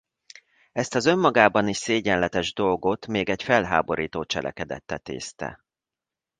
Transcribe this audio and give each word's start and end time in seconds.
Ezt 0.71 0.95
az 0.95 1.05
önmagában 1.05 1.67
is 1.67 1.77
szégyenletes 1.77 2.53
dolgot 2.53 3.07
még 3.07 3.29
egy 3.29 3.43
felháborító 3.43 4.23
cselekedet 4.23 4.83
tetézte. 4.83 5.65